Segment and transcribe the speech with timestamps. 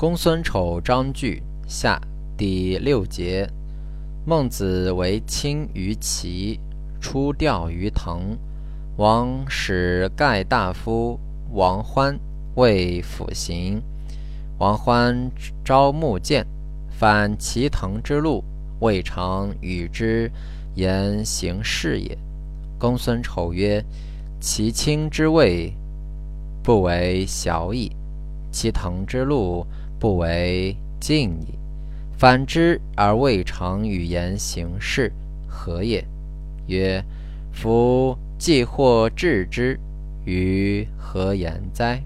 [0.00, 2.00] 公孙丑章句下
[2.34, 3.46] 第六节。
[4.24, 6.58] 孟子为亲于齐，
[7.02, 8.18] 出钓于滕。
[8.96, 11.20] 王使盖大夫
[11.52, 12.18] 王欢
[12.54, 13.82] 为辅行。
[14.56, 15.30] 王欢
[15.62, 16.46] 招募见，
[16.88, 18.42] 反齐滕之路，
[18.80, 20.32] 未尝与之
[20.76, 21.62] 言行。
[21.62, 22.16] 事也。
[22.78, 23.84] 公孙丑曰
[24.40, 25.70] ：“其亲之位，
[26.62, 27.92] 不为小矣；
[28.50, 29.66] 其滕之路。”
[30.00, 31.58] 不为敬矣，
[32.16, 35.12] 反之而未尝语言行事，
[35.46, 36.02] 何也？
[36.68, 37.04] 曰：
[37.52, 39.78] 夫既获至之，
[40.24, 42.02] 于何言哉？